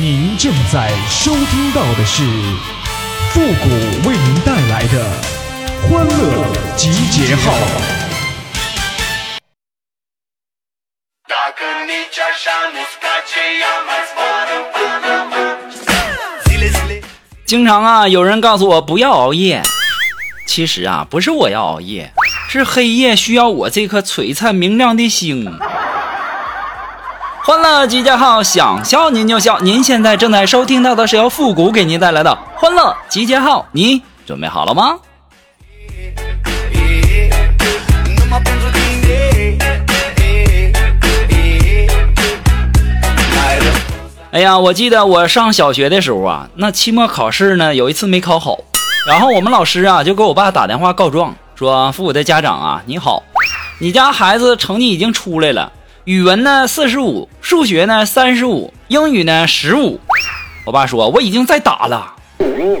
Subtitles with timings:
[0.00, 2.22] 您正在收听到的是
[3.28, 5.04] 复古为您带来的
[5.82, 7.52] 欢乐集结号。
[17.44, 19.62] 经常啊，有人告诉我不要熬夜，
[20.46, 22.10] 其实啊，不是我要熬夜，
[22.48, 25.52] 是黑夜需要我这颗璀璨明亮的星。
[27.44, 29.58] 欢乐集结号，想笑您就笑。
[29.58, 34.96] 您现在正在收听到的是由复古给您带来的欢乐集结号，你准备好了吗？
[44.30, 48.56] 哎呀，我记得我上小学的时候啊，那期末考试呢，有一次没考好，
[49.08, 53.24] 然后我们老师啊就给我爸打电话告状，说：“父母的家长啊，你好，
[53.80, 55.72] 你家孩子成绩已经出来了。”
[56.04, 60.00] 语文呢四十五，数学呢三十五，英语呢十五。
[60.64, 62.14] 我爸说我已经在打了。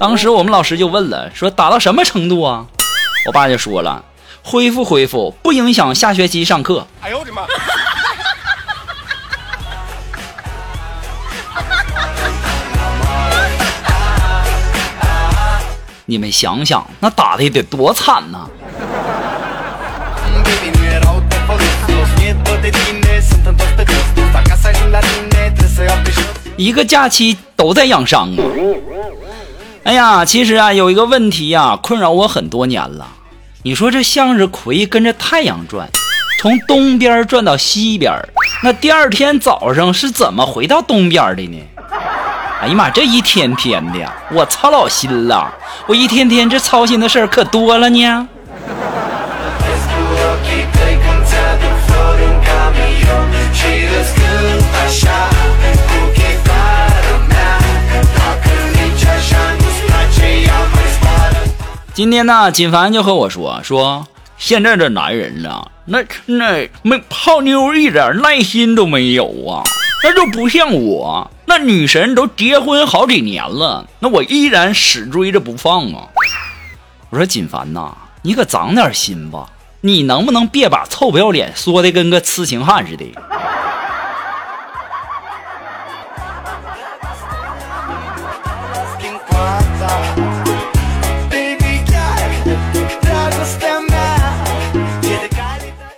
[0.00, 2.64] 当时我们老师就问了，说打到什么程度啊？
[3.26, 4.02] 我爸就说了，
[4.42, 6.86] 恢复恢复，不影响下学期上课。
[7.02, 7.42] 哎呦我的妈！
[16.06, 18.48] 你们想想，那打的得多惨呐！
[26.56, 28.42] 一个假期都在养伤啊！
[29.84, 33.06] 哎呀，其实啊，有一个问题呀，困扰我很多年了。
[33.62, 35.88] 你说这向日葵跟着太阳转，
[36.40, 38.12] 从东边转到西边，
[38.62, 41.58] 那第二天早上是怎么回到东边的呢？
[42.62, 45.52] 哎呀妈，这一天天的，我操老心了！
[45.86, 48.28] 我一天天这操心的事儿可多了呢。
[61.96, 69.64] 今天呢，锦凡就和我说说，现在这男人呢，那那没泡妞一点耐心都没有啊，
[70.04, 76.08] 那就不像我，那女神都结婚好几年了，那我依然死追着不放啊。
[77.08, 79.48] 我说锦凡呐，你可长点心吧，
[79.80, 83.06] 你能不能别把臭不要脸说的跟个痴情汉似的？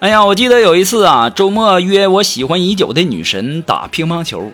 [0.00, 4.50] 哎呀，我记得有一次啊，周末约我喜欢已久的女神打乒乓球，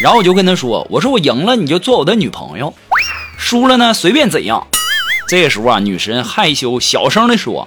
[0.00, 2.72] 然后我就跟她说：“我说我赢了你就做我的女朋友，
[3.36, 4.68] 输了呢随便怎样。”
[5.26, 7.66] 这个时候啊，女神害羞小声的说：“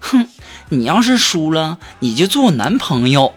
[0.00, 0.28] 哼，
[0.70, 3.34] 你要是输了你就做我男朋友。”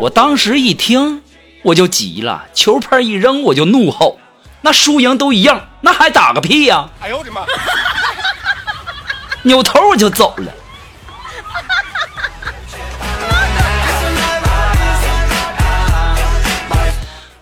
[0.00, 1.22] 我当时一听
[1.62, 4.18] 我就急了，球拍一扔我就怒吼
[4.62, 7.42] ：“那输赢都一样，那还打个屁呀！”哎呦我的妈！
[9.44, 10.52] 扭头我就走了。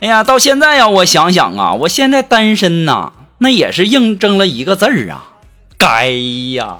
[0.02, 5.22] 哎呀，到现在呀，我想想啊，我现在单身呐，那也是印证了一个字儿啊，
[5.78, 6.08] 该
[6.56, 6.76] 呀。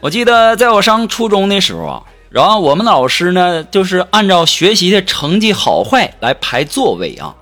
[0.00, 2.02] 我记得在我上初中的时候啊。
[2.30, 7.34] 然后我们老师呢，就是按照学习的成绩好坏来排座位啊。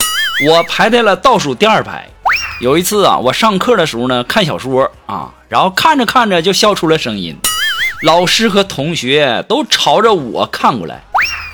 [0.46, 2.08] 我排在了倒数第二排。
[2.60, 7.36] 有一次啊，我上课的时候呢，看小说啊，然后看着看着就笑出了声音。
[8.02, 11.02] 老师和同学都朝着我看过来。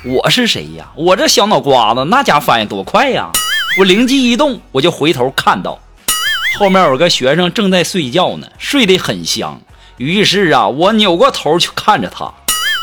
[0.05, 0.85] 我是谁呀？
[0.95, 3.31] 我这小脑瓜子那家伙反应多快呀！
[3.79, 5.79] 我灵机一动，我就回头看到
[6.59, 9.59] 后面有个学生正在睡觉呢，睡得很香。
[9.97, 12.31] 于是啊，我扭过头去看着他。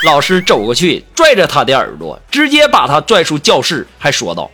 [0.04, 4.50] 老师走过去，拽着他的耳朵，直接把他拽出教室，还说道：“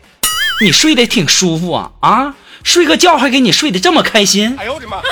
[0.61, 2.35] 你睡得挺舒服啊啊，
[2.65, 5.01] 睡个觉还给你睡得这么开心。”哎呦我的妈！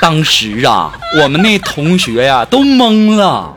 [0.00, 3.54] 当时啊，我们那同学呀都懵了。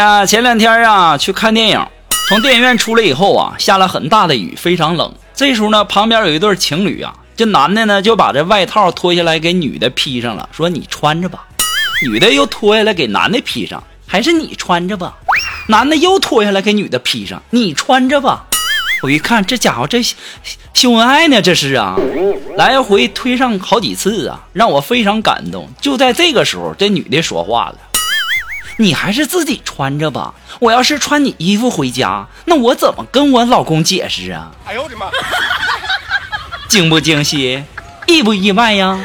[0.00, 1.86] 呀，前两天啊去看电影，
[2.26, 5.12] 从电影院出来以后啊，下了很大的雨，非常冷。
[5.34, 11.44] 这时候呢，旁边有一对情侣啊，这男的呢就把这外套脱下来给女的披上了，说你穿着吧。
[12.02, 15.14] 女的又脱下来给男的披上，还是你穿着吧。
[15.68, 18.46] 男的又脱下来给女的披上，你穿着吧。
[19.02, 20.02] 我一看，这家伙这
[20.72, 21.96] 秀恩爱呢，这是啊，
[22.56, 25.68] 来回推上好几次啊，让我非常感动。
[25.78, 27.76] 就在这个时候，这女的说话了
[28.80, 35.06] ：“你还是自己穿着吧，我要是穿你衣服回家，那我怎么跟我老公解释啊？”哎呦我的妈！
[36.66, 37.62] 惊不惊喜？
[38.06, 38.98] 意不意外呀？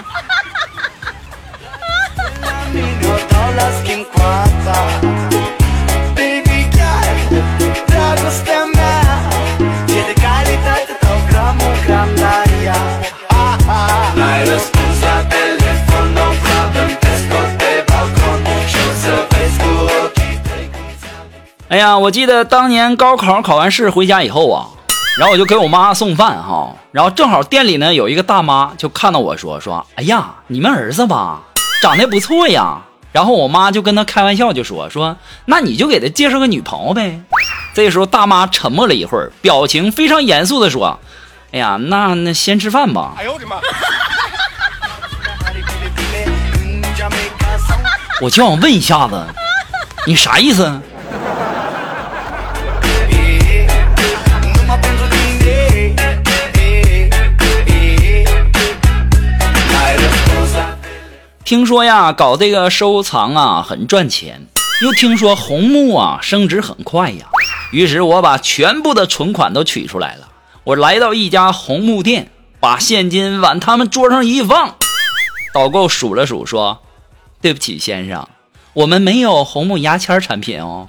[21.76, 24.66] 哎呀，我记得当年高考考完试回家以后啊，
[25.18, 31.42] 然后我就给我妈送饭哈，然后正好店里呢有一个大妈就看到我说说，哎呀，你们儿子吧，
[31.82, 32.78] 长得不错呀。
[33.12, 35.18] 然后我妈就跟他开玩笑就说说，
[35.48, 37.20] 那你就给他介绍个女朋友呗。
[37.74, 40.98] 这时候大妈沉默了一会儿，表情非常严肃的说，
[41.52, 43.16] 哎呀，那那先吃饭吧。
[43.18, 43.58] 哎呦我的妈！
[48.22, 49.22] 我就想问一下子，
[50.08, 50.82] 你啥意思？
[61.46, 64.48] 听说呀，搞这个收藏啊很赚钱，
[64.82, 67.28] 又听说红木啊升值很快呀，
[67.72, 70.28] 于是我把全部的存款都取出来了。
[70.64, 74.74] 我来到一家红木店，把现金往他们桌上一放，
[75.54, 76.82] 导购数了数说
[77.40, 78.28] ：“对不起，先生，
[78.74, 80.88] 我们没有红木牙签产品哦。”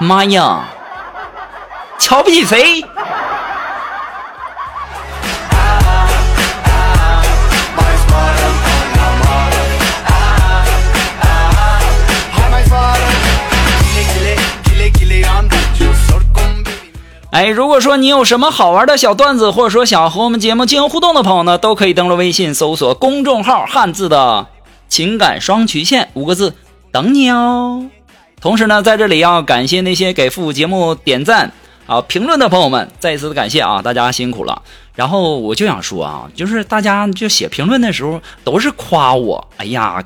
[0.00, 0.64] 妈呀，
[1.96, 2.84] 瞧不起谁？
[17.42, 24.46] 哎，如果说你有什么好玩的小段子，或者说想和我们节目进行互动的朋友呢，都可以登录微信搜索公众号“汉字的
[24.88, 26.54] 情感双曲线”五个字，
[26.92, 27.90] 等你哦。
[28.40, 31.52] 同时呢，在这里要感谢那些给父母节目点赞
[31.88, 34.62] 啊、评论的朋友们，再一次的感谢啊，大家辛苦了。
[34.94, 40.00] 然后我就想说啊，就是大家就写评论的时候都是夸我，哎呀，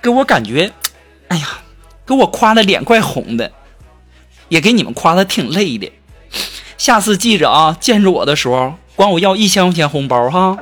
[0.00, 0.72] 给我感觉，
[1.28, 1.48] 哎呀，
[2.06, 3.52] 给我夸的脸快红的，
[4.48, 5.92] 也给你们夸的挺累的。
[6.78, 10.56] 下次记着啊，见着我的时候管我要一千块钱红包哈。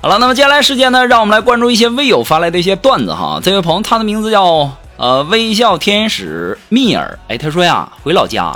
[0.00, 3.40] 好了，那么接下来时间呢，让我们来关注一些微友发来的一些段子哈。
[3.42, 8.54] 这位朋友他的名字叫呃微笑天使蜜儿，哎，他说呀，回老家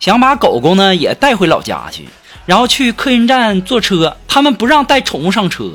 [0.00, 2.08] 想把狗狗呢也带回老家去。
[2.48, 5.70] 然后去客运站坐车，他们不让带宠物上车。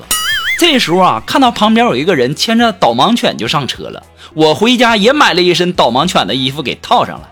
[0.57, 4.01] 这时候啊，看到旁边有一个人牵着导盲犬就上车了。
[4.33, 7.29] 我回家也买了一身导盲犬的衣服给套上了，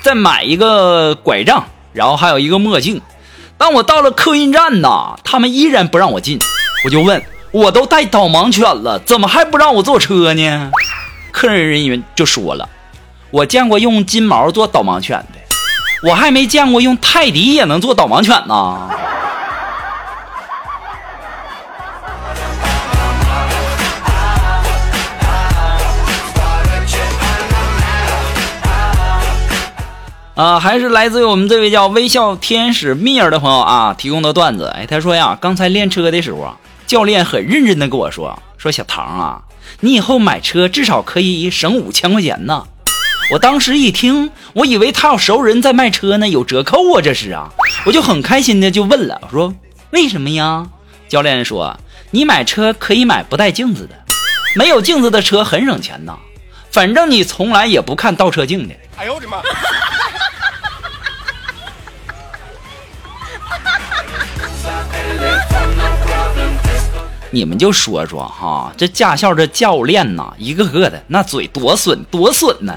[0.00, 3.02] 再买一个拐杖，然后还有一个墨镜。
[3.58, 6.38] 当我到了客运站呐，他们依然不让我进。
[6.84, 7.20] 我就问，
[7.50, 10.70] 我都带导盲犬了，怎么还不让我坐车呢？
[11.32, 12.68] 客人人员就说了，
[13.32, 15.40] 我见过用金毛做导盲犬的。
[16.04, 18.90] 我还没见过用泰迪也能做导盲犬呢。
[30.34, 34.70] 啊，还是来自于我们这位叫微笑天使蜜儿的朋友啊提供的段子。
[34.76, 36.56] 哎，他说呀，刚才练车的时候啊，
[36.86, 39.40] 教练很认真的跟我说，说小唐啊，
[39.80, 42.66] 你以后买车至少可以省五千块钱呢。
[43.30, 47.50] 我当时一听，我以为他有熟人在卖车呢，有折扣啊，这是啊，
[47.86, 49.54] 我就很开心的就问了，我说
[49.90, 50.66] 为什么呀？
[51.08, 51.78] 教练说，
[52.10, 53.94] 你买车可以买不带镜子的，
[54.56, 56.16] 没有镜子的车很省钱呐，
[56.70, 58.74] 反正你从来也不看倒车镜的。
[58.96, 59.38] 哎呦我的妈！
[67.34, 72.72] 你们就说说哈，这驾校这教练呐，一个个的那嘴多损多损呢。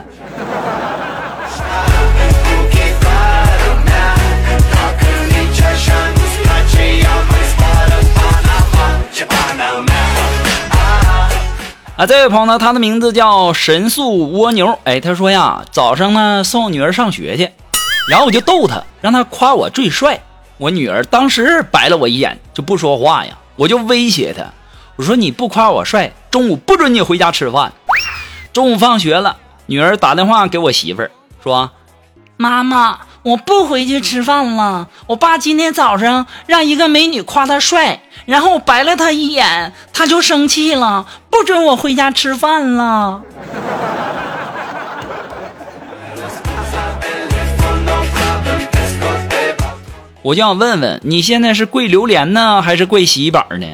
[11.95, 14.79] 啊，这位朋友呢，他的名字叫神速蜗牛。
[14.85, 17.51] 哎，他说呀，早上呢送女儿上学去，
[18.09, 20.19] 然后我就逗他，让他夸我最帅。
[20.57, 23.37] 我女儿当时白了我一眼，就不说话呀。
[23.57, 24.45] 我就威胁他，
[24.95, 27.73] 我说你不夸我帅，中午不准你回家吃饭。
[28.53, 31.11] 中午放学了，女儿打电话给我媳妇儿
[31.43, 31.71] 说
[32.37, 34.87] ：“妈妈，我不回去吃饭了。
[35.07, 43.21] 我爸今天早上让一个美女夸他帅，然后我白了他一眼，他就生气了，不准我回家吃饭了。
[50.27, 53.65] 我就想问问，你现在是跪榴莲呢，还是跪洗衣板呢？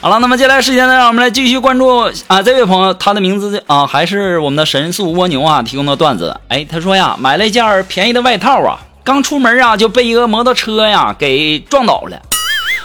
[0.00, 6.34] 好了，那么接下来时间呢，让我们来继续关注啊，这位朋友，他的名字啊，还是我们的神速蜗牛啊提供的段子。
[6.48, 12.18] 哎，他说呀，买了一件便宜的外套啊，刚出门啊就被一个摩托车呀给撞倒了。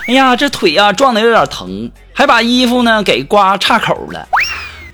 [0.05, 4.27] 哎呀，这腿呀撞的有点疼，还把衣服呢给刮岔口了。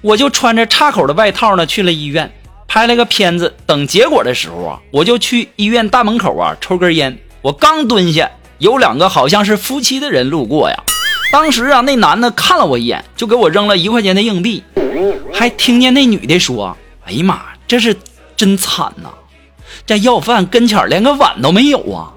[0.01, 2.31] 我就穿着岔口的外套呢去了医院，
[2.67, 3.55] 拍了个片子。
[3.65, 7.17] 等结果的时候啊，我就去医院大门口啊抽根烟。
[7.41, 10.83] 我刚蹲下，有两个好像是夫妻的人路过呀。
[11.31, 14.63] 当时啊，那男的看了我一眼，就给我扔了一块钱的硬币，
[15.33, 17.95] 还听见那女的说：“哎呀妈，这是
[18.37, 19.09] 真惨呐！
[19.85, 22.13] 这要饭跟前连个碗都没有啊！”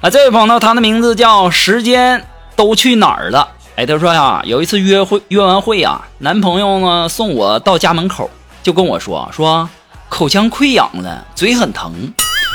[0.00, 2.24] 啊，这位朋友，他的名字叫时间
[2.56, 3.46] 都去哪儿了？
[3.76, 8.30] 哎，他说呀，有一次约会约完会呀，男朋友呢送我到家门口，
[8.62, 9.68] 就跟我说说
[10.08, 12.10] 口腔溃疡了，嘴很疼。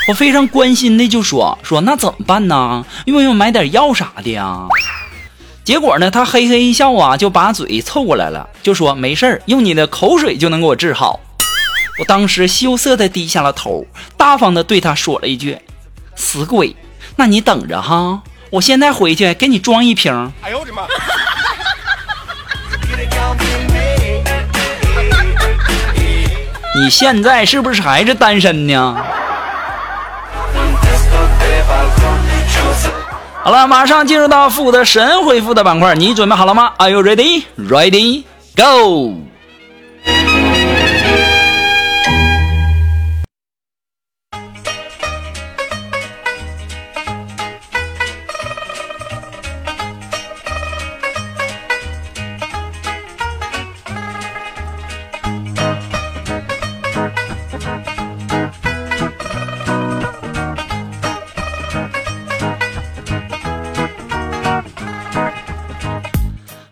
[0.08, 2.84] 我非常关心的就说说那怎么办呢？
[3.04, 4.66] 用不用买点药啥的呀？
[5.62, 11.20] 结果呢，他嘿嘿一笑啊，就把嘴凑过来了，就说没事儿，用你的口水就能给我治好。
[12.00, 13.86] 我当时羞涩的低下了头，
[14.16, 15.56] 大方的对他说了一句
[16.16, 16.74] ：“死鬼。”
[17.16, 18.20] 那你等着哈，
[18.50, 20.12] 我现在回去给你装一瓶。
[20.42, 20.82] 哎呦我的妈！
[26.78, 28.96] 你现在是不是还是单身呢？
[33.42, 37.44] 好了，马上进入到复古的神回复的板块，你准备好了吗？Are you ready?
[37.56, 38.24] Ready?
[38.54, 39.25] Go!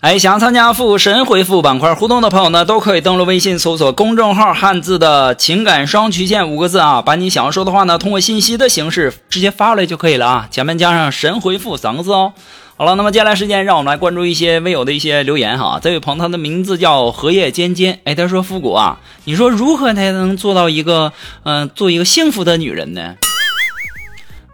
[0.05, 12.35] 哎，想要参加复神回复板块互动的朋友呢，都可以登录微信搜索公众号“汉字的情感双曲线”五个字啊，把你想要说的话呢，通过信息的形式直接发过来就可以了啊，前面加上“神回复”三个字哦。
[12.77, 15.81] 好了，那么接下来时间，让我们来关注一些微友的一些留言哈。
[15.83, 23.15] 这位朋友他的名字叫荷叶尖尖，哎，他说复古啊，你说如何才能做到一个嗯，做一个幸福的女人呢？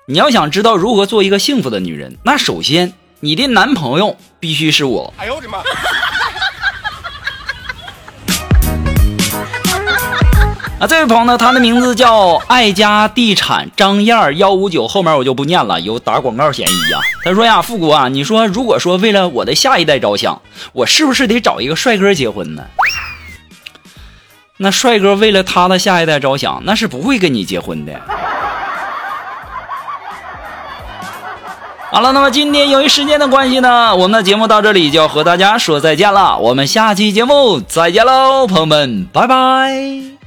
[0.06, 2.92] 你要想知道如何做一个幸福的女人，那首先。
[3.22, 5.12] 你的男朋友必须是我。
[5.18, 5.58] 哎呦我的妈！
[10.80, 17.00] 啊，这位朋友呢，他的名字叫爱家地产张燕幺五九，后面我就不念了，有打广告嫌疑啊。
[17.22, 20.40] 他说呀，富国啊，你说如果说为了我的下一代着想，
[20.72, 22.64] 我是不是得找一个帅哥结婚呢？
[24.56, 28.00] 那帅哥为了他的下一代着想，那是不会跟你结婚的。
[31.92, 36.38] 好了，那么今天由于时间的关系呢，我们的节目到这里就要和大家说再见了。
[36.38, 40.19] 我们下期节目再见喽，朋友们，拜拜。